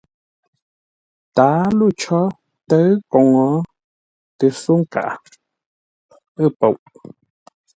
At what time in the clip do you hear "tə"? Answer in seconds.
4.37-4.45